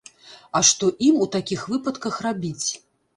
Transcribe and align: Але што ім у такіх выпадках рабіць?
Але 0.59 0.67
што 0.69 0.87
ім 1.07 1.19
у 1.25 1.27
такіх 1.35 1.65
выпадках 1.73 2.17
рабіць? 2.27 2.67